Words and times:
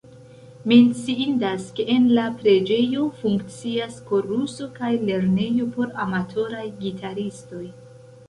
Menciindas, 0.69 1.65
ke 1.79 1.83
en 1.95 2.05
la 2.19 2.23
preĝejo 2.39 3.03
funkcias 3.19 3.99
koruso 4.07 4.69
kaj 4.79 4.91
lernejo 5.11 5.67
por 5.75 5.91
amatoraj 6.07 6.65
gitaristoj. 6.81 7.63